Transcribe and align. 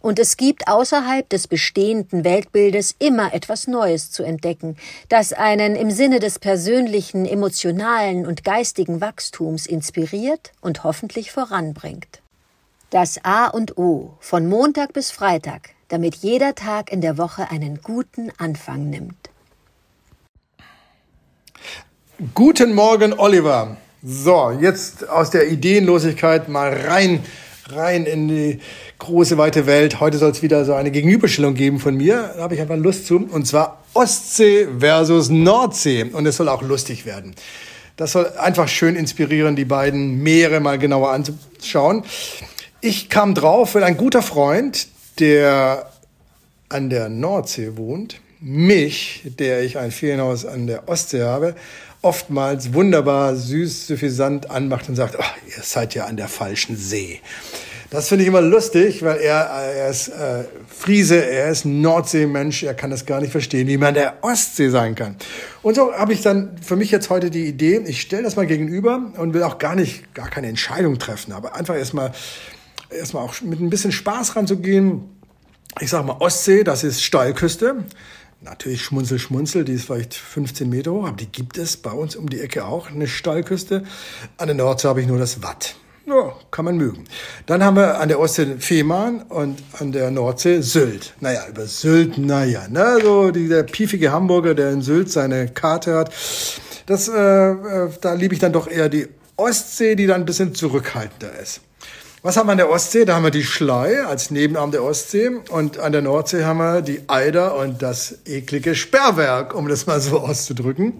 und 0.00 0.18
es 0.18 0.36
gibt 0.36 0.66
außerhalb 0.66 1.28
des 1.28 1.46
bestehenden 1.46 2.24
Weltbildes 2.24 2.94
immer 2.98 3.32
etwas 3.34 3.66
Neues 3.66 4.10
zu 4.10 4.22
entdecken, 4.22 4.76
das 5.08 5.32
einen 5.32 5.76
im 5.76 5.90
Sinne 5.90 6.20
des 6.20 6.38
persönlichen, 6.38 7.26
emotionalen 7.26 8.26
und 8.26 8.44
geistigen 8.44 9.00
Wachstums 9.00 9.66
inspiriert 9.66 10.52
und 10.60 10.84
hoffentlich 10.84 11.32
voranbringt. 11.32 12.22
Das 12.90 13.20
A 13.22 13.46
und 13.46 13.78
O 13.78 14.16
von 14.20 14.48
Montag 14.48 14.92
bis 14.92 15.10
Freitag, 15.10 15.70
damit 15.88 16.16
jeder 16.16 16.54
Tag 16.54 16.90
in 16.90 17.00
der 17.00 17.18
Woche 17.18 17.50
einen 17.50 17.80
guten 17.82 18.32
Anfang 18.38 18.90
nimmt. 18.90 19.30
Guten 22.34 22.74
Morgen, 22.74 23.12
Oliver. 23.18 23.76
So, 24.02 24.50
jetzt 24.60 25.08
aus 25.08 25.30
der 25.30 25.48
Ideenlosigkeit 25.48 26.48
mal 26.48 26.72
rein, 26.72 27.22
rein 27.74 28.06
in 28.06 28.28
die 28.28 28.58
große 28.98 29.38
weite 29.38 29.66
Welt. 29.66 30.00
Heute 30.00 30.18
soll 30.18 30.30
es 30.30 30.42
wieder 30.42 30.64
so 30.64 30.74
eine 30.74 30.90
Gegenüberstellung 30.90 31.54
geben 31.54 31.78
von 31.78 31.96
mir. 31.96 32.32
Da 32.36 32.42
habe 32.42 32.54
ich 32.54 32.60
einfach 32.60 32.76
Lust 32.76 33.06
zu. 33.06 33.16
Und 33.16 33.46
zwar 33.46 33.82
Ostsee 33.94 34.68
versus 34.78 35.30
Nordsee. 35.30 36.04
Und 36.04 36.26
es 36.26 36.36
soll 36.36 36.48
auch 36.48 36.62
lustig 36.62 37.06
werden. 37.06 37.34
Das 37.96 38.12
soll 38.12 38.28
einfach 38.38 38.68
schön 38.68 38.96
inspirieren, 38.96 39.56
die 39.56 39.64
beiden 39.64 40.22
Meere 40.22 40.60
mal 40.60 40.78
genauer 40.78 41.10
anzuschauen. 41.10 42.04
Ich 42.80 43.10
kam 43.10 43.34
drauf, 43.34 43.74
weil 43.74 43.84
ein 43.84 43.96
guter 43.96 44.22
Freund, 44.22 44.88
der 45.18 45.90
an 46.70 46.88
der 46.88 47.08
Nordsee 47.08 47.76
wohnt, 47.76 48.20
mich, 48.40 49.22
der 49.38 49.62
ich 49.62 49.76
ein 49.76 49.90
Ferienhaus 49.90 50.46
an 50.46 50.66
der 50.66 50.88
Ostsee 50.88 51.22
habe, 51.22 51.54
oftmals 52.02 52.72
wunderbar 52.72 53.36
süß, 53.36 53.86
suffisant 53.86 54.50
anmacht 54.50 54.88
und 54.88 54.96
sagt, 54.96 55.16
oh, 55.18 55.48
ihr 55.56 55.62
seid 55.62 55.94
ja 55.94 56.06
an 56.06 56.16
der 56.16 56.28
falschen 56.28 56.76
See. 56.76 57.20
Das 57.90 58.08
finde 58.08 58.22
ich 58.22 58.28
immer 58.28 58.40
lustig, 58.40 59.02
weil 59.02 59.18
er, 59.18 59.40
er 59.40 59.90
ist 59.90 60.08
äh, 60.08 60.44
Friese, 60.68 61.24
er 61.24 61.50
ist 61.50 61.64
Nordseemensch, 61.64 62.62
er 62.62 62.74
kann 62.74 62.90
das 62.90 63.04
gar 63.04 63.20
nicht 63.20 63.32
verstehen, 63.32 63.66
wie 63.66 63.78
man 63.78 63.94
der 63.94 64.22
Ostsee 64.22 64.68
sein 64.68 64.94
kann. 64.94 65.16
Und 65.62 65.74
so 65.74 65.92
habe 65.92 66.12
ich 66.12 66.22
dann 66.22 66.56
für 66.62 66.76
mich 66.76 66.92
jetzt 66.92 67.10
heute 67.10 67.30
die 67.30 67.46
Idee, 67.46 67.82
ich 67.84 68.00
stelle 68.00 68.22
das 68.22 68.36
mal 68.36 68.46
gegenüber 68.46 69.12
und 69.16 69.34
will 69.34 69.42
auch 69.42 69.58
gar 69.58 69.74
nicht, 69.74 70.14
gar 70.14 70.30
keine 70.30 70.46
Entscheidung 70.46 71.00
treffen, 71.00 71.32
aber 71.32 71.56
einfach 71.56 71.74
erstmal 71.74 72.12
erstmal 72.90 73.24
auch 73.24 73.40
mit 73.40 73.60
ein 73.60 73.70
bisschen 73.70 73.92
Spaß 73.92 74.36
ranzugehen. 74.36 75.02
Ich 75.80 75.90
sage 75.90 76.06
mal 76.06 76.16
Ostsee, 76.20 76.64
das 76.64 76.84
ist 76.84 77.02
Steilküste. 77.02 77.84
Natürlich 78.42 78.82
Schmunzel, 78.82 79.18
Schmunzel, 79.18 79.64
die 79.64 79.74
ist 79.74 79.84
vielleicht 79.84 80.14
15 80.14 80.68
Meter 80.68 80.92
hoch, 80.92 81.06
aber 81.06 81.16
die 81.16 81.30
gibt 81.30 81.58
es 81.58 81.76
bei 81.76 81.90
uns 81.90 82.16
um 82.16 82.30
die 82.30 82.40
Ecke 82.40 82.64
auch, 82.64 82.90
eine 82.90 83.06
Steilküste. 83.06 83.84
An 84.38 84.46
der 84.46 84.56
Nordsee 84.56 84.88
habe 84.88 85.02
ich 85.02 85.06
nur 85.06 85.18
das 85.18 85.42
Watt. 85.42 85.74
Ja, 86.06 86.32
kann 86.50 86.64
man 86.64 86.78
mögen. 86.78 87.04
Dann 87.44 87.62
haben 87.62 87.76
wir 87.76 88.00
an 88.00 88.08
der 88.08 88.18
Ostsee 88.18 88.56
Fehmarn 88.58 89.22
und 89.28 89.62
an 89.78 89.92
der 89.92 90.10
Nordsee 90.10 90.62
Sylt. 90.62 91.12
Naja, 91.20 91.46
über 91.50 91.66
Sylt, 91.66 92.16
naja, 92.16 92.66
ne, 92.68 92.98
so 93.02 93.30
dieser 93.30 93.62
piefige 93.62 94.10
Hamburger, 94.10 94.54
der 94.54 94.70
in 94.70 94.80
Sylt 94.80 95.10
seine 95.10 95.48
Karte 95.48 95.94
hat. 95.94 96.12
Das, 96.86 97.08
äh, 97.08 97.12
äh 97.12 97.90
da 98.00 98.14
liebe 98.14 98.32
ich 98.32 98.40
dann 98.40 98.54
doch 98.54 98.68
eher 98.68 98.88
die 98.88 99.06
Ostsee, 99.36 99.94
die 99.94 100.06
dann 100.06 100.22
ein 100.22 100.26
bisschen 100.26 100.54
zurückhaltender 100.54 101.38
ist. 101.38 101.60
Was 102.22 102.36
haben 102.36 102.48
wir 102.48 102.52
an 102.52 102.58
der 102.58 102.68
Ostsee? 102.68 103.06
Da 103.06 103.14
haben 103.14 103.22
wir 103.22 103.30
die 103.30 103.44
Schlei 103.44 104.04
als 104.04 104.30
Nebenarm 104.30 104.72
der 104.72 104.84
Ostsee 104.84 105.30
und 105.48 105.78
an 105.78 105.92
der 105.92 106.02
Nordsee 106.02 106.44
haben 106.44 106.58
wir 106.58 106.82
die 106.82 107.00
Eider 107.08 107.56
und 107.56 107.80
das 107.80 108.18
eklige 108.26 108.74
Sperrwerk, 108.74 109.54
um 109.54 109.68
das 109.68 109.86
mal 109.86 110.02
so 110.02 110.20
auszudrücken. 110.20 110.92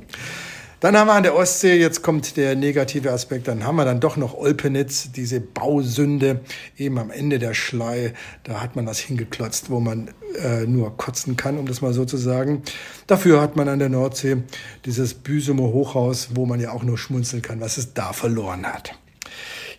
Dann 0.80 0.96
haben 0.96 1.08
wir 1.08 1.12
an 1.12 1.22
der 1.22 1.36
Ostsee, 1.36 1.78
jetzt 1.78 2.02
kommt 2.02 2.38
der 2.38 2.56
negative 2.56 3.12
Aspekt, 3.12 3.48
dann 3.48 3.66
haben 3.66 3.76
wir 3.76 3.84
dann 3.84 4.00
doch 4.00 4.16
noch 4.16 4.32
Olpenitz, 4.32 5.12
diese 5.12 5.40
Bausünde, 5.40 6.40
eben 6.78 6.96
am 6.96 7.10
Ende 7.10 7.38
der 7.38 7.52
Schlei, 7.52 8.14
da 8.44 8.62
hat 8.62 8.74
man 8.74 8.86
was 8.86 8.98
hingeklotzt, 8.98 9.68
wo 9.68 9.78
man 9.78 10.10
äh, 10.42 10.64
nur 10.64 10.96
kotzen 10.96 11.36
kann, 11.36 11.58
um 11.58 11.66
das 11.66 11.82
mal 11.82 11.92
so 11.92 12.06
zu 12.06 12.16
sagen. 12.16 12.62
Dafür 13.06 13.42
hat 13.42 13.56
man 13.56 13.68
an 13.68 13.78
der 13.78 13.90
Nordsee 13.90 14.38
dieses 14.86 15.12
Büsumer 15.12 15.64
Hochhaus, 15.64 16.30
wo 16.34 16.46
man 16.46 16.60
ja 16.60 16.72
auch 16.72 16.82
nur 16.82 16.96
schmunzeln 16.96 17.42
kann, 17.42 17.60
was 17.60 17.76
es 17.76 17.92
da 17.92 18.14
verloren 18.14 18.64
hat. 18.64 18.94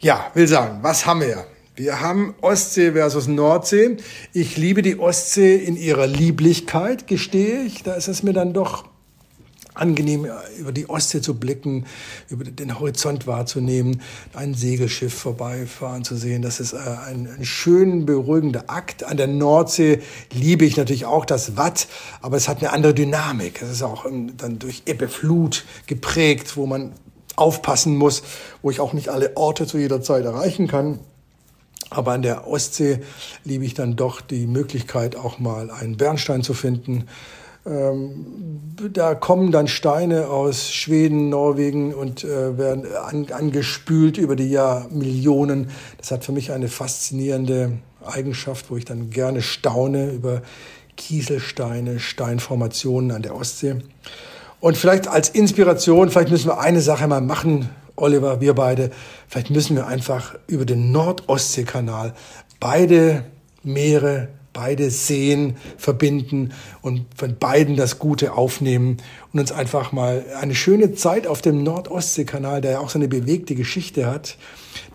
Ja, 0.02 0.32
will 0.34 0.48
sagen, 0.48 0.80
was 0.82 1.06
haben 1.06 1.22
wir? 1.22 1.46
Wir 1.76 2.02
haben 2.02 2.34
Ostsee 2.42 2.94
versus 2.94 3.28
Nordsee. 3.28 3.98
Ich 4.34 4.58
liebe 4.58 4.82
die 4.82 4.98
Ostsee 4.98 5.56
in 5.56 5.78
ihrer 5.78 6.08
Lieblichkeit, 6.08 7.06
gestehe 7.06 7.62
ich. 7.62 7.84
Da 7.84 7.94
ist 7.94 8.08
es 8.08 8.24
mir 8.24 8.34
dann 8.34 8.52
doch 8.52 8.86
angenehm, 9.76 10.28
über 10.58 10.72
die 10.72 10.90
Ostsee 10.90 11.22
zu 11.22 11.36
blicken, 11.36 11.86
über 12.30 12.46
den 12.46 12.80
Horizont 12.80 13.28
wahrzunehmen, 13.28 14.02
ein 14.34 14.56
Segelschiff 14.56 15.14
vorbeifahren 15.14 16.04
zu 16.04 16.16
sehen. 16.16 16.42
Das 16.42 16.60
ist 16.60 16.74
äh, 16.74 16.78
ein, 16.78 17.30
ein 17.38 17.46
schön 17.46 18.08
beruhigender 18.08 18.72
Akt. 18.72 19.04
An 19.04 19.18
der 19.18 19.28
Nordsee 19.28 20.02
liebe 20.34 20.66
ich 20.66 20.78
natürlich 20.78 21.06
auch 21.06 21.26
das 21.26 21.58
Watt, 21.58 21.88
aber 22.22 22.38
es 22.38 22.48
hat 22.48 22.58
eine 22.58 22.74
andere 22.74 22.96
Dynamik. 22.96 23.62
Es 23.62 23.70
ist 23.70 23.84
auch 23.84 24.06
ähm, 24.08 24.36
dann 24.36 24.58
durch 24.58 24.82
Ebbe, 24.88 25.08
Flut 25.08 25.64
geprägt, 25.86 26.58
wo 26.58 26.66
man 26.66 26.94
aufpassen 27.42 27.98
muss, 27.98 28.24
wo 28.62 28.72
ich 28.72 28.80
auch 28.80 28.94
nicht 28.94 29.10
alle 29.10 29.36
Orte 29.36 29.68
zu 29.68 29.78
jeder 29.78 30.02
Zeit 30.02 30.26
erreichen 30.26 30.68
kann. 30.68 31.00
Aber 31.90 32.14
an 32.14 32.22
der 32.22 32.48
Ostsee 32.48 33.02
liebe 33.44 33.66
ich 33.66 33.74
dann 33.74 33.98
doch 33.98 34.22
die 34.22 34.48
Möglichkeit, 34.48 35.18
auch 35.18 35.40
mal 35.40 35.70
einen 35.70 35.98
Bernstein 35.98 36.42
zu 36.42 36.54
finden. 36.54 37.08
Ähm, 37.66 38.26
da 38.92 39.14
kommen 39.14 39.52
dann 39.52 39.68
Steine 39.68 40.28
aus 40.30 40.72
Schweden, 40.72 41.30
Norwegen 41.30 41.94
und 41.94 42.24
äh, 42.24 42.58
werden 42.58 42.86
an, 42.96 43.28
angespült 43.32 44.18
über 44.18 44.36
die 44.36 44.50
Jahrmillionen. 44.50 45.70
Das 45.98 46.12
hat 46.12 46.24
für 46.24 46.32
mich 46.32 46.52
eine 46.52 46.70
faszinierende 46.70 47.74
Eigenschaft, 48.04 48.72
wo 48.72 48.78
ich 48.78 48.86
dann 48.86 49.10
gerne 49.10 49.42
staune 49.42 50.12
über 50.12 50.42
Kieselsteine, 50.98 52.00
Steinformationen 52.00 53.12
an 53.12 53.22
der 53.22 53.36
Ostsee. 53.36 53.76
Und 54.62 54.78
vielleicht 54.78 55.08
als 55.08 55.28
Inspiration, 55.28 56.10
vielleicht 56.10 56.30
müssen 56.30 56.48
wir 56.48 56.60
eine 56.60 56.82
Sache 56.82 57.08
mal 57.08 57.20
machen, 57.20 57.70
Oliver, 57.96 58.42
wir 58.42 58.54
beide. 58.54 58.92
Vielleicht 59.28 59.50
müssen 59.50 59.76
wir 59.76 59.88
einfach 59.88 60.36
über 60.48 60.66
den 60.66 60.92
Nord-Ostsee-Kanal 60.92 62.14
beide 62.60 63.26
Meere, 63.64 64.30
beide 64.54 64.92
Seen 64.92 65.56
verbinden 65.78 66.54
und 66.82 67.06
von 67.16 67.38
beiden 67.38 67.76
das 67.76 68.00
Gute 68.00 68.34
aufnehmen 68.34 68.98
und 69.34 69.40
uns 69.40 69.52
einfach 69.52 69.92
mal 69.92 70.26
eine 70.40 70.56
schöne 70.56 70.94
Zeit 70.94 71.26
auf 71.26 71.42
dem 71.42 71.64
Nord-Ostsee-Kanal, 71.64 72.62
der 72.62 72.72
ja 72.72 72.80
auch 72.80 72.90
so 72.90 73.00
eine 73.00 73.08
bewegte 73.08 73.56
Geschichte 73.56 74.06
hat, 74.06 74.38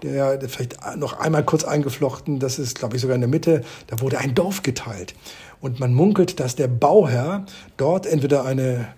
der 0.03 0.39
vielleicht 0.49 0.77
noch 0.97 1.19
einmal 1.19 1.45
kurz 1.45 1.65
eingeflochten, 1.65 2.39
das 2.39 2.59
ist, 2.59 2.79
glaube 2.79 2.97
ich, 2.97 3.03
sogar 3.03 3.17
in 3.17 3.21
der 3.21 3.31
Mitte, 3.31 3.63
da 3.89 4.01
wurde 4.01 4.19
ein 4.19 4.35
Dorf 4.35 4.63
geteilt. 4.63 5.15
Und 5.61 5.81
man 5.81 5.93
munkelt, 5.93 6.39
dass 6.39 6.55
der 6.55 6.69
Bauherr 6.69 7.47
dort 7.77 8.07
entweder 8.07 8.45
eine 8.45 8.89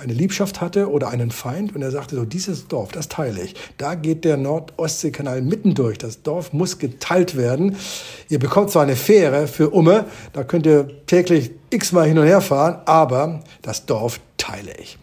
eine 0.00 0.12
Liebschaft 0.12 0.60
hatte 0.60 0.90
oder 0.90 1.08
einen 1.08 1.30
Feind 1.30 1.74
und 1.74 1.82
er 1.82 1.90
sagte 1.90 2.16
so, 2.16 2.24
dieses 2.24 2.68
Dorf, 2.68 2.92
das 2.92 3.08
teile 3.08 3.40
ich. 3.42 3.54
Da 3.78 3.94
geht 3.94 4.24
der 4.24 4.36
Nord-Ostsee-Kanal 4.36 5.42
mitten 5.42 5.74
durch. 5.74 5.98
Das 5.98 6.22
Dorf 6.22 6.52
muss 6.52 6.78
geteilt 6.78 7.36
werden. 7.36 7.76
Ihr 8.28 8.38
bekommt 8.38 8.70
zwar 8.70 8.82
eine 8.82 8.96
Fähre 8.96 9.46
für 9.46 9.70
Umme, 9.70 10.06
da 10.32 10.44
könnt 10.44 10.66
ihr 10.66 10.88
täglich 11.06 11.52
x-mal 11.70 12.06
hin 12.08 12.18
und 12.18 12.26
her 12.26 12.40
fahren, 12.40 12.78
aber 12.86 13.40
das 13.62 13.86
Dorf 13.86 14.20
teile 14.36 14.72
ich. 14.78 14.98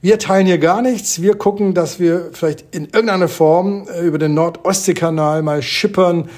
Wir 0.00 0.18
teilen 0.18 0.46
hier 0.46 0.58
gar 0.58 0.80
nichts. 0.80 1.22
Wir 1.22 1.36
gucken, 1.36 1.74
dass 1.74 1.98
wir 1.98 2.30
vielleicht 2.32 2.64
in 2.70 2.84
irgendeiner 2.84 3.26
Form 3.26 3.88
äh, 3.88 4.00
über 4.02 4.18
den 4.18 4.32
Nord-Ostsee-Kanal 4.34 5.42
mal 5.42 5.60
schippern 5.60 6.28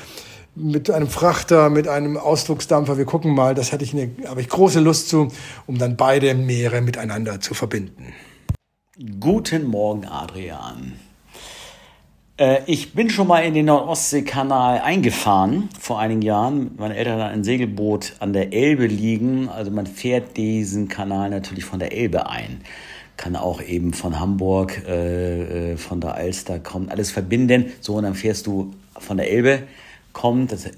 mit 0.55 0.91
einem 0.91 1.09
Frachter, 1.09 1.71
mit 1.71 1.89
einem 1.89 2.17
Ausflugsdampfer. 2.17 2.99
Wir 2.99 3.05
gucken 3.05 3.35
mal, 3.35 3.55
das 3.55 3.73
hätte 3.73 3.85
ich 3.85 3.95
eine, 3.95 4.11
habe 4.27 4.41
ich 4.41 4.49
große 4.49 4.81
Lust 4.81 5.09
zu, 5.09 5.29
um 5.67 5.79
dann 5.79 5.97
beide 5.97 6.35
Meere 6.35 6.81
miteinander 6.81 7.41
zu 7.41 7.55
verbinden. 7.55 8.13
Guten 9.19 9.65
Morgen, 9.65 10.07
Adrian. 10.07 10.93
Äh, 12.37 12.63
ich 12.67 12.93
bin 12.93 13.11
schon 13.11 13.29
mal 13.29 13.41
in 13.41 13.55
den 13.55 13.67
Nordostseekanal 13.67 14.81
eingefahren 14.81 15.69
vor 15.79 15.99
einigen 16.01 16.23
Jahren. 16.23 16.73
Meine 16.77 16.97
Eltern 16.97 17.21
hatten 17.21 17.35
ein 17.35 17.45
Segelboot 17.45 18.15
an 18.19 18.33
der 18.33 18.53
Elbe 18.53 18.87
liegen. 18.87 19.49
Also 19.49 19.71
man 19.71 19.87
fährt 19.87 20.37
diesen 20.37 20.89
Kanal 20.89 21.31
natürlich 21.31 21.65
von 21.65 21.79
der 21.79 21.93
Elbe 21.93 22.29
ein. 22.29 22.63
Kann 23.17 23.37
auch 23.37 23.63
eben 23.63 23.93
von 23.93 24.19
Hamburg, 24.19 24.83
äh, 24.89 25.73
äh 25.73 25.77
von 25.77 26.01
der 26.01 26.15
Alster 26.15 26.59
kommt, 26.59 26.91
alles 26.91 27.11
verbinden. 27.11 27.73
So, 27.81 27.95
und 27.95 28.05
dann 28.05 28.15
fährst 28.15 28.47
du 28.47 28.73
von 28.99 29.19
der 29.19 29.31
Elbe 29.31 29.63
kommt 30.13 30.53
das, 30.53 30.69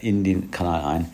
in 0.00 0.24
den 0.24 0.50
Kanal 0.50 0.84
ein. 0.84 1.06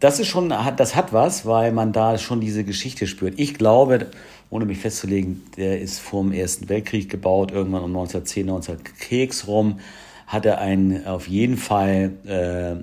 das 0.00 0.18
ist 0.18 0.28
schon, 0.28 0.52
das 0.76 0.96
hat 0.96 1.12
was, 1.12 1.46
weil 1.46 1.72
man 1.72 1.92
da 1.92 2.18
schon 2.18 2.40
diese 2.40 2.64
Geschichte 2.64 3.06
spürt. 3.06 3.34
Ich 3.38 3.54
glaube, 3.54 4.06
ohne 4.50 4.64
mich 4.64 4.78
festzulegen, 4.78 5.42
der 5.56 5.80
ist 5.80 6.00
vor 6.00 6.22
dem 6.22 6.32
Ersten 6.32 6.68
Weltkrieg 6.68 7.08
gebaut, 7.08 7.52
irgendwann 7.52 7.84
um 7.84 7.90
1910, 7.90 8.46
19 8.46 8.78
Keks 8.98 9.46
rum, 9.46 9.78
hat 10.26 10.46
er 10.46 10.58
einen 10.58 11.06
auf 11.06 11.26
jeden 11.28 11.56
Fall 11.56 12.12
äh, 12.24 12.76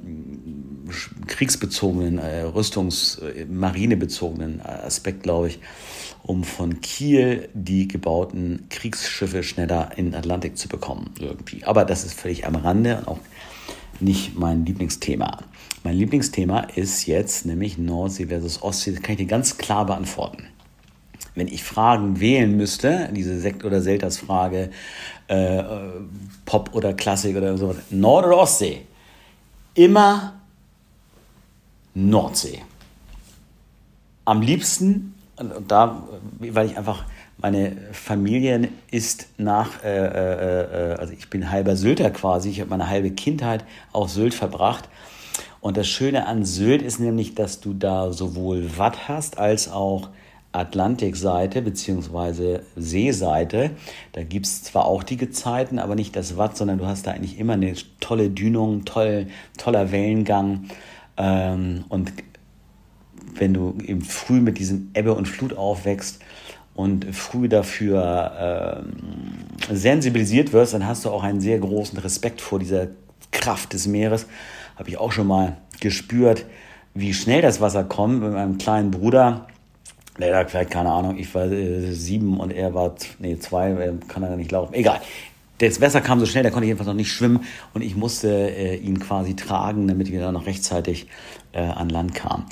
kriegsbezogenen, 1.28 2.20
äh, 2.20 2.44
Rüstungs-, 2.44 3.22
äh, 3.22 3.46
marinebezogenen 3.46 4.62
Aspekt, 4.62 5.24
glaube 5.24 5.48
ich, 5.48 5.60
um 6.24 6.44
von 6.44 6.82
Kiel 6.82 7.48
die 7.54 7.88
gebauten 7.88 8.66
Kriegsschiffe 8.70 9.44
schneller 9.44 9.92
in 9.96 10.08
den 10.08 10.16
Atlantik 10.16 10.58
zu 10.58 10.68
bekommen, 10.68 11.10
irgendwie. 11.20 11.64
Aber 11.64 11.86
das 11.86 12.04
ist 12.04 12.20
völlig 12.20 12.46
am 12.46 12.56
Rande 12.56 13.04
auch 13.06 13.20
nicht 14.02 14.38
mein 14.38 14.66
Lieblingsthema. 14.66 15.40
Mein 15.84 15.96
Lieblingsthema 15.96 16.62
ist 16.76 17.06
jetzt 17.06 17.46
nämlich 17.46 17.78
Nordsee 17.78 18.28
versus 18.28 18.62
Ostsee. 18.62 18.92
Das 18.92 19.02
kann 19.02 19.14
ich 19.14 19.20
dir 19.20 19.26
ganz 19.28 19.58
klar 19.58 19.86
beantworten. 19.86 20.44
Wenn 21.36 21.48
ich 21.48 21.64
Fragen 21.64 22.20
wählen 22.20 22.58
müsste, 22.58 23.10
diese 23.14 23.40
Sekt- 23.40 23.64
oder 23.64 23.82
Selters-Frage, 23.82 24.72
äh, 25.28 25.64
Pop 26.46 26.74
oder 26.74 26.94
Klassik 26.94 27.38
oder 27.38 27.58
sowas, 27.58 27.78
Nord- 27.92 28.26
oder 28.26 28.38
Ostsee, 28.38 28.82
immer 29.76 30.34
Nordsee. 31.94 32.62
Am 34.26 34.42
liebsten, 34.42 35.14
da, 35.68 36.04
weil 36.40 36.68
ich 36.68 36.78
einfach, 36.78 37.06
meine 37.38 37.78
Familie 37.92 38.70
ist 38.92 39.28
nach, 39.38 39.84
äh, 39.84 39.90
äh, 39.90 40.92
äh 40.94 40.96
also 40.96 41.14
ich 41.14 41.30
bin 41.30 41.52
halber 41.52 41.76
Sylter 41.76 42.10
quasi, 42.10 42.50
ich 42.50 42.60
habe 42.60 42.70
meine 42.70 42.90
halbe 42.90 43.12
Kindheit 43.12 43.64
auf 43.94 44.10
Sylt 44.10 44.34
verbracht. 44.34 44.90
Und 45.62 45.78
das 45.78 45.88
Schöne 45.88 46.28
an 46.28 46.46
Sylt 46.46 46.82
ist 46.82 47.00
nämlich, 47.00 47.36
dass 47.36 47.60
du 47.60 47.74
da 47.74 48.12
sowohl 48.12 48.78
Watt 48.78 49.08
hast 49.08 49.38
als 49.38 49.72
auch 49.72 50.10
Atlantikseite 50.52 51.62
bzw. 51.62 52.60
Seeseite. 52.76 53.72
Da 54.14 54.24
gibt 54.24 54.46
es 54.46 54.64
zwar 54.64 54.86
auch 54.86 55.04
die 55.04 55.18
Gezeiten, 55.18 55.78
aber 55.78 55.96
nicht 55.96 56.16
das 56.16 56.38
Watt, 56.38 56.58
sondern 56.58 56.78
du 56.78 56.86
hast 56.86 57.06
da 57.06 57.12
eigentlich 57.12 57.38
immer 57.38 57.54
eine 57.54 57.74
tolle 58.00 58.30
Dünung, 58.30 58.86
toll, 58.86 59.28
toller 59.58 59.92
Wellengang. 59.92 60.66
Ähm, 61.18 61.86
und 61.90 62.14
wenn 63.36 63.54
du 63.54 63.78
eben 63.86 64.02
früh 64.02 64.40
mit 64.40 64.58
diesem 64.58 64.90
Ebbe 64.94 65.14
und 65.14 65.28
Flut 65.28 65.56
aufwächst 65.56 66.22
und 66.78 67.14
früh 67.14 67.50
dafür 67.50 68.84
ähm, 68.88 69.76
sensibilisiert 69.76 70.54
wirst, 70.54 70.76
dann 70.76 70.88
hast 70.88 71.06
du 71.06 71.10
auch 71.10 71.24
einen 71.24 71.42
sehr 71.42 71.58
großen 71.58 71.98
Respekt 71.98 72.40
vor 72.40 72.60
dieser 72.60 72.88
Kraft 73.32 73.74
des 73.74 73.88
Meeres. 73.88 74.28
Habe 74.76 74.90
ich 74.90 74.98
auch 74.98 75.12
schon 75.12 75.26
mal 75.26 75.58
gespürt, 75.80 76.46
wie 76.94 77.16
schnell 77.16 77.42
das 77.42 77.62
Wasser 77.62 77.84
kommt 77.84 78.22
mit 78.22 78.32
meinem 78.32 78.60
kleinen 78.60 78.92
Bruder. 78.92 79.48
Der 80.20 80.38
hat 80.38 80.52
vielleicht 80.52 80.70
keine 80.70 80.92
Ahnung, 80.92 81.18
ich 81.18 81.34
war 81.34 81.46
äh, 81.46 81.92
sieben 81.92 82.40
und 82.40 82.52
er 82.52 82.76
war 82.76 82.94
nee, 83.18 83.38
zwei, 83.40 83.72
äh, 83.72 83.94
kann 84.08 84.22
er 84.22 84.38
nicht 84.38 84.52
laufen. 84.52 84.76
Egal. 84.76 85.02
Das 85.58 85.82
Wasser 85.82 86.02
kam 86.02 86.20
so 86.20 86.28
schnell, 86.28 86.44
da 86.44 86.52
konnte 86.52 86.66
ich 86.66 86.70
jedenfalls 86.70 86.88
noch 86.88 86.94
nicht 86.94 87.12
schwimmen 87.12 87.44
und 87.74 87.82
ich 87.82 87.96
musste 87.96 88.30
äh, 88.30 88.76
ihn 88.76 89.00
quasi 89.00 89.36
tragen, 89.36 89.88
damit 89.88 90.12
wir 90.12 90.20
dann 90.20 90.36
noch 90.36 90.46
rechtzeitig 90.46 91.08
äh, 91.54 91.62
an 91.62 91.90
Land 91.90 92.14
kamen. 92.14 92.46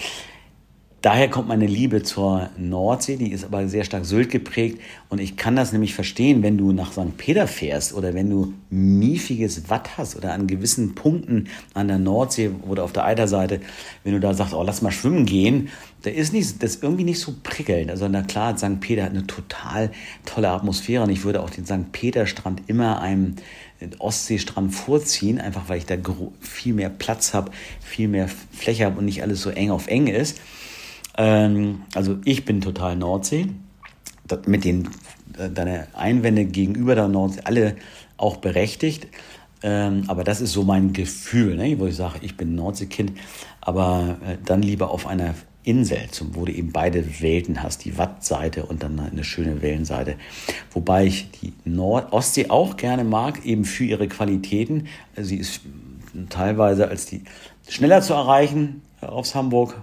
Daher 1.05 1.29
kommt 1.29 1.47
meine 1.47 1.67
Liebe 1.67 2.01
zur 2.01 2.49
Nordsee, 2.57 3.17
die 3.17 3.31
ist 3.31 3.45
aber 3.45 3.67
sehr 3.67 3.83
stark 3.83 4.05
Sylt 4.05 4.31
geprägt. 4.31 4.81
Und 5.07 5.21
ich 5.21 5.37
kann 5.37 5.55
das 5.55 5.71
nämlich 5.71 5.93
verstehen, 5.93 6.41
wenn 6.41 6.57
du 6.57 6.71
nach 6.71 6.93
St. 6.93 7.15
Peter 7.15 7.45
fährst 7.45 7.93
oder 7.93 8.15
wenn 8.15 8.27
du 8.27 8.55
miefiges 8.71 9.69
Watt 9.69 9.99
hast 9.99 10.15
oder 10.15 10.33
an 10.33 10.47
gewissen 10.47 10.95
Punkten 10.95 11.47
an 11.75 11.89
der 11.89 11.99
Nordsee 11.99 12.49
oder 12.67 12.83
auf 12.83 12.91
der 12.91 13.05
Eiderseite, 13.05 13.61
wenn 14.03 14.13
du 14.13 14.19
da 14.19 14.33
sagst, 14.33 14.55
oh, 14.55 14.63
lass 14.63 14.81
mal 14.81 14.89
schwimmen 14.89 15.27
gehen, 15.27 15.69
da 16.01 16.09
ist 16.09 16.33
nicht, 16.33 16.63
das 16.63 16.77
ist 16.77 16.83
irgendwie 16.83 17.03
nicht 17.03 17.19
so 17.19 17.35
prickelnd. 17.43 17.91
Also 17.91 18.07
na 18.07 18.23
klar, 18.23 18.57
St. 18.57 18.79
Peter 18.79 19.03
hat 19.03 19.11
eine 19.11 19.27
total 19.27 19.91
tolle 20.25 20.49
Atmosphäre 20.49 21.03
und 21.03 21.11
ich 21.11 21.23
würde 21.23 21.43
auch 21.43 21.51
den 21.51 21.67
St. 21.67 21.91
Peter 21.91 22.25
Strand 22.25 22.63
immer 22.65 22.99
einem 22.99 23.35
Ostseestrand 23.99 24.73
vorziehen, 24.73 25.39
einfach 25.39 25.69
weil 25.69 25.77
ich 25.77 25.85
da 25.85 25.97
viel 26.39 26.73
mehr 26.73 26.89
Platz 26.89 27.35
habe, 27.35 27.51
viel 27.79 28.07
mehr 28.07 28.27
Fläche 28.27 28.85
habe 28.85 28.97
und 28.97 29.05
nicht 29.05 29.21
alles 29.21 29.43
so 29.43 29.51
eng 29.51 29.69
auf 29.69 29.85
eng 29.85 30.07
ist. 30.07 30.41
Ähm, 31.17 31.83
also 31.93 32.17
ich 32.25 32.45
bin 32.45 32.61
total 32.61 32.95
Nordsee. 32.95 33.47
Das 34.27 34.47
mit 34.47 34.65
den 34.65 34.89
äh, 35.37 35.49
deine 35.49 35.87
Einwände 35.93 36.45
gegenüber 36.45 36.95
der 36.95 37.07
Nordsee 37.07 37.41
alle 37.43 37.75
auch 38.17 38.37
berechtigt. 38.37 39.07
Ähm, 39.63 40.03
aber 40.07 40.23
das 40.23 40.41
ist 40.41 40.51
so 40.53 40.63
mein 40.63 40.93
Gefühl, 40.93 41.55
ne? 41.55 41.79
wo 41.79 41.87
ich 41.87 41.95
sage, 41.95 42.19
ich 42.21 42.37
bin 42.37 42.55
Nordseekind, 42.55 43.13
aber 43.61 44.17
äh, 44.27 44.37
dann 44.43 44.61
lieber 44.61 44.91
auf 44.91 45.07
einer 45.07 45.33
Insel, 45.63 45.97
wo 46.33 46.45
du 46.45 46.51
eben 46.51 46.71
beide 46.71 47.21
Welten 47.21 47.63
hast, 47.63 47.85
die 47.85 47.97
Wattseite 47.97 48.67
und 48.67 48.83
dann 48.83 48.99
eine 48.99 49.23
schöne 49.23 49.63
Wellenseite. 49.63 50.15
Wobei 50.71 51.05
ich 51.05 51.31
die 51.31 51.53
Nord 51.63 52.13
Ostsee 52.13 52.49
auch 52.49 52.77
gerne 52.77 53.03
mag, 53.03 53.43
eben 53.45 53.65
für 53.65 53.85
ihre 53.85 54.07
Qualitäten. 54.07 54.87
Sie 55.17 55.37
ist 55.37 55.61
teilweise 56.29 56.87
als 56.87 57.07
die 57.07 57.23
schneller 57.67 58.01
zu 58.01 58.13
erreichen 58.13 58.83
äh, 59.01 59.07
aufs 59.07 59.33
Hamburg 59.33 59.81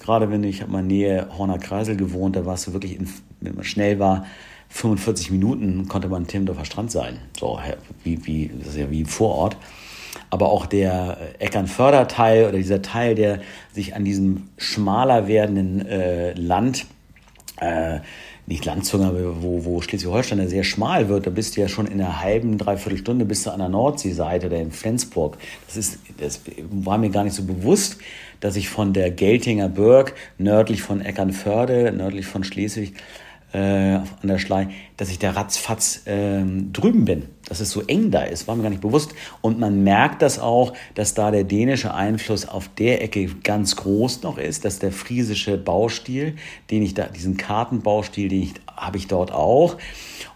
Gerade 0.00 0.30
wenn 0.30 0.42
ich, 0.44 0.62
habe 0.62 0.72
mal 0.72 0.82
Nähe 0.82 1.28
Horner 1.36 1.58
Kreisel 1.58 1.96
gewohnt, 1.96 2.36
da 2.36 2.46
warst 2.46 2.66
du 2.66 2.72
wirklich, 2.72 2.98
in, 2.98 3.08
wenn 3.40 3.54
man 3.54 3.64
schnell 3.64 3.98
war, 3.98 4.26
45 4.68 5.30
Minuten 5.30 5.86
konnte 5.88 6.08
man 6.08 6.26
Timmendorfer 6.26 6.64
Strand 6.64 6.90
sein. 6.90 7.18
So, 7.38 7.60
wie, 8.02 8.26
wie, 8.26 8.50
das 8.58 8.68
ist 8.68 8.76
ja 8.76 8.90
wie 8.90 9.04
vor 9.04 9.34
Ort. 9.34 9.56
Aber 10.30 10.50
auch 10.50 10.66
der 10.66 11.16
Eckernförder-Teil 11.38 12.48
oder 12.48 12.56
dieser 12.56 12.82
Teil, 12.82 13.14
der 13.14 13.40
sich 13.72 13.94
an 13.94 14.04
diesem 14.04 14.48
schmaler 14.58 15.28
werdenden 15.28 15.86
äh, 15.86 16.32
Land, 16.34 16.86
äh, 17.60 18.00
nicht 18.46 18.64
Landzunge, 18.64 19.06
aber 19.06 19.42
wo, 19.42 19.64
wo 19.64 19.80
Schleswig-Holstein 19.80 20.46
sehr 20.48 20.64
schmal 20.64 21.08
wird, 21.08 21.26
da 21.26 21.30
bist 21.30 21.56
du 21.56 21.62
ja 21.62 21.68
schon 21.68 21.86
in 21.86 22.00
einer 22.00 22.20
halben, 22.20 22.58
dreiviertel 22.58 22.98
Stunde 22.98 23.24
bist 23.24 23.46
du 23.46 23.50
an 23.50 23.60
der 23.60 23.70
Nordseeseite 23.70 24.48
oder 24.48 24.60
in 24.60 24.70
Flensburg. 24.70 25.38
Das 25.66 25.76
ist, 25.76 25.98
das 26.18 26.40
war 26.70 26.98
mir 26.98 27.10
gar 27.10 27.24
nicht 27.24 27.34
so 27.34 27.44
bewusst, 27.44 27.98
dass 28.40 28.56
ich 28.56 28.68
von 28.68 28.92
der 28.92 29.10
Geltinger 29.10 29.68
Burg, 29.68 30.14
nördlich 30.36 30.82
von 30.82 31.00
Eckernförde, 31.00 31.92
nördlich 31.92 32.26
von 32.26 32.44
Schleswig, 32.44 32.94
äh, 33.54 33.94
an 33.94 34.04
der 34.24 34.38
Schlei, 34.38 34.68
dass 34.96 35.10
ich 35.10 35.20
da 35.20 35.30
ratzfatz 35.30 36.06
äh, 36.06 36.42
drüben 36.72 37.04
bin, 37.04 37.26
dass 37.48 37.60
es 37.60 37.70
so 37.70 37.82
eng 37.82 38.10
da 38.10 38.22
ist, 38.22 38.48
war 38.48 38.56
mir 38.56 38.64
gar 38.64 38.70
nicht 38.70 38.82
bewusst. 38.82 39.14
Und 39.42 39.60
man 39.60 39.84
merkt 39.84 40.22
das 40.22 40.40
auch, 40.40 40.72
dass 40.96 41.14
da 41.14 41.30
der 41.30 41.44
dänische 41.44 41.94
Einfluss 41.94 42.48
auf 42.48 42.68
der 42.68 43.02
Ecke 43.02 43.26
ganz 43.44 43.76
groß 43.76 44.22
noch 44.22 44.38
ist, 44.38 44.64
dass 44.64 44.80
der 44.80 44.90
friesische 44.90 45.56
Baustil, 45.56 46.34
den 46.70 46.82
ich 46.82 46.94
da, 46.94 47.06
diesen 47.06 47.36
Kartenbaustil, 47.36 48.28
den 48.28 48.42
ich, 48.42 48.54
habe 48.76 48.98
ich 48.98 49.06
dort 49.06 49.30
auch. 49.30 49.76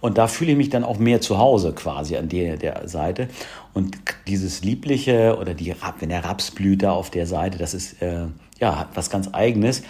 Und 0.00 0.16
da 0.16 0.28
fühle 0.28 0.52
ich 0.52 0.56
mich 0.56 0.70
dann 0.70 0.84
auch 0.84 0.98
mehr 0.98 1.20
zu 1.20 1.38
Hause 1.38 1.72
quasi 1.72 2.16
an 2.16 2.28
der, 2.28 2.56
der 2.56 2.86
Seite. 2.88 3.28
Und 3.74 3.98
dieses 4.28 4.62
liebliche 4.62 5.36
oder 5.40 5.54
die, 5.54 5.74
wenn 5.98 6.08
der 6.08 6.24
Raps 6.24 6.52
blüht 6.52 6.84
da 6.84 6.92
auf 6.92 7.10
der 7.10 7.26
Seite, 7.26 7.58
das 7.58 7.74
ist 7.74 8.00
äh, 8.00 8.26
ja 8.60 8.88
was 8.94 9.10
ganz 9.10 9.30
Eigenes. 9.32 9.82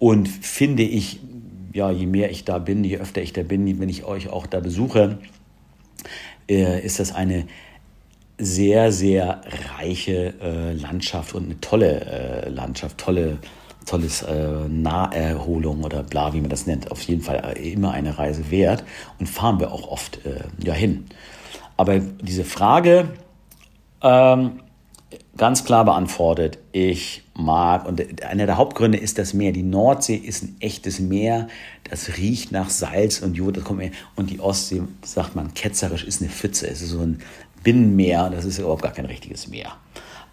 Und 0.00 0.28
finde 0.28 0.82
ich 0.82 1.20
ja, 1.74 1.90
je 1.90 2.06
mehr 2.06 2.30
ich 2.30 2.44
da 2.44 2.58
bin, 2.58 2.84
je 2.84 2.98
öfter 2.98 3.20
ich 3.20 3.32
da 3.32 3.42
bin, 3.42 3.80
wenn 3.80 3.88
ich 3.88 4.04
euch 4.04 4.28
auch 4.28 4.46
da 4.46 4.60
besuche, 4.60 5.18
äh, 6.48 6.80
ist 6.80 7.00
das 7.00 7.12
eine 7.12 7.46
sehr, 8.38 8.92
sehr 8.92 9.40
reiche 9.76 10.34
äh, 10.40 10.72
Landschaft 10.72 11.34
und 11.34 11.44
eine 11.44 11.60
tolle 11.60 12.00
äh, 12.00 12.48
Landschaft, 12.48 12.98
tolle, 12.98 13.38
tolles 13.86 14.22
äh, 14.22 14.68
Naherholung 14.68 15.82
oder 15.82 16.04
bla, 16.04 16.32
wie 16.32 16.40
man 16.40 16.50
das 16.50 16.66
nennt. 16.66 16.92
Auf 16.92 17.02
jeden 17.02 17.22
Fall 17.22 17.54
äh, 17.56 17.72
immer 17.72 17.90
eine 17.90 18.18
Reise 18.18 18.50
wert 18.52 18.84
und 19.18 19.28
fahren 19.28 19.58
wir 19.58 19.72
auch 19.72 19.88
oft 19.88 20.24
äh, 20.24 20.44
ja 20.64 20.74
hin. 20.74 21.06
Aber 21.76 21.98
diese 21.98 22.44
Frage, 22.44 23.08
ähm, 24.00 24.60
ganz 25.36 25.64
klar 25.64 25.84
beantwortet. 25.84 26.58
Ich 26.72 27.22
mag, 27.34 27.86
und 27.86 28.22
einer 28.24 28.46
der 28.46 28.56
Hauptgründe 28.56 28.98
ist 28.98 29.18
das 29.18 29.34
Meer. 29.34 29.52
Die 29.52 29.62
Nordsee 29.62 30.16
ist 30.16 30.42
ein 30.42 30.56
echtes 30.60 31.00
Meer. 31.00 31.48
Das 31.88 32.16
riecht 32.16 32.52
nach 32.52 32.70
Salz 32.70 33.20
und 33.20 33.34
Jod. 33.34 33.56
Das 33.56 33.64
kommt 33.64 33.80
mir, 33.80 33.90
und 34.16 34.30
die 34.30 34.40
Ostsee, 34.40 34.82
sagt 35.02 35.34
man 35.36 35.54
ketzerisch, 35.54 36.04
ist 36.04 36.22
eine 36.22 36.30
Pfütze. 36.30 36.68
Es 36.68 36.82
ist 36.82 36.90
so 36.90 37.00
ein 37.00 37.20
Binnenmeer. 37.62 38.30
Das 38.30 38.44
ist 38.44 38.58
überhaupt 38.58 38.82
gar 38.82 38.92
kein 38.92 39.06
richtiges 39.06 39.48
Meer. 39.48 39.72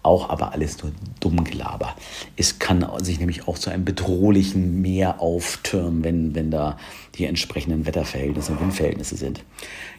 Auch 0.02 0.30
aber 0.30 0.52
alles 0.52 0.82
nur 0.82 0.90
Dummgelaber. 1.20 1.94
Es 2.36 2.58
kann 2.58 2.84
sich 3.02 3.20
nämlich 3.20 3.46
auch 3.46 3.56
zu 3.56 3.70
einem 3.70 3.84
bedrohlichen 3.84 4.82
Meer 4.82 5.20
auftürmen, 5.20 6.02
wenn, 6.02 6.34
wenn 6.34 6.50
da 6.50 6.76
die 7.14 7.26
entsprechenden 7.26 7.86
Wetterverhältnisse 7.86 8.52
und 8.52 8.60
Windverhältnisse 8.60 9.16
sind. 9.16 9.44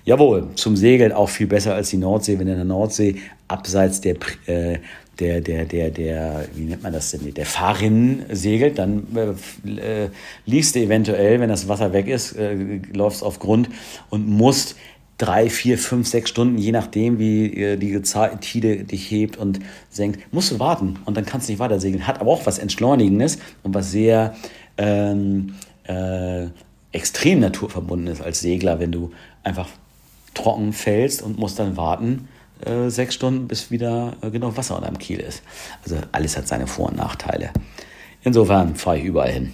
Jawohl, 0.04 0.50
zum 0.56 0.76
Segeln 0.76 1.14
auch 1.14 1.30
viel 1.30 1.48
besser 1.48 1.76
als 1.76 1.90
die 1.90 1.98
Nordsee. 1.98 2.38
Wenn 2.38 2.50
in 2.50 2.56
der 2.56 2.66
Nordsee 2.66 3.16
abseits 3.48 4.02
der, 4.02 4.18
äh, 4.48 4.80
der, 5.20 5.40
der, 5.40 5.66
der, 5.66 5.90
der, 5.90 6.46
wie 6.54 6.66
nennt 6.66 6.84
man 6.84 6.92
das 6.92 7.12
denn, 7.12 7.34
der 7.34 7.46
Fahrinnen 7.46 8.26
segelt, 8.30 8.80
dann 8.80 9.08
äh, 9.66 10.10
liegst 10.46 10.76
du 10.76 10.80
eventuell, 10.80 11.40
wenn 11.40 11.50
das 11.50 11.70
Wasser 11.70 11.94
weg 11.94 12.08
ist, 12.08 12.34
äh, 12.34 12.82
läufst 12.92 13.24
auf 13.24 13.40
Grund 13.40 13.70
und 14.10 14.28
musst 14.28 14.76
drei, 15.24 15.50
vier, 15.50 15.78
fünf, 15.78 16.08
sechs 16.08 16.30
Stunden, 16.30 16.58
je 16.58 16.74
nachdem, 16.74 17.18
wie 17.18 17.46
äh, 17.54 17.78
die 17.78 17.98
Tide 18.42 18.84
dich 18.84 19.10
hebt 19.10 19.38
und 19.38 19.60
senkt, 19.90 20.34
musst 20.34 20.52
du 20.52 20.60
warten 20.60 21.00
und 21.06 21.16
dann 21.16 21.26
kannst 21.26 21.48
du 21.48 21.54
nicht 21.54 21.60
weiter 21.60 21.80
segeln. 21.80 22.06
Hat 22.06 22.20
aber 22.20 22.30
auch 22.30 22.46
was 22.46 22.60
Entschleunigendes 22.60 23.38
und 23.64 23.74
was 23.74 23.90
sehr 23.92 24.36
ähm, 24.78 25.56
äh, 25.86 26.48
extrem 26.92 27.40
naturverbunden 27.40 28.08
ist 28.08 28.22
als 28.22 28.42
Segler, 28.42 28.82
wenn 28.82 28.92
du 28.92 29.12
einfach 29.44 29.70
trocken 30.34 30.74
fällst 30.74 31.22
und 31.22 31.40
musst 31.40 31.58
dann 31.58 31.78
warten, 31.78 32.28
äh, 32.66 32.90
sechs 32.90 33.16
Stunden, 33.16 33.48
bis 33.48 33.72
wieder 33.72 34.18
äh, 34.22 34.30
genug 34.30 34.58
Wasser 34.58 34.76
unter 34.76 34.90
dem 34.90 34.98
Kiel 34.98 35.20
ist. 35.22 35.42
Also 35.84 35.98
alles 36.12 36.36
hat 36.36 36.50
seine 36.50 36.68
Vor- 36.68 36.90
und 36.90 36.98
Nachteile. 36.98 37.52
Insofern 38.24 38.76
fahre 38.76 39.00
ich 39.00 39.06
überall 39.06 39.32
hin. 39.32 39.54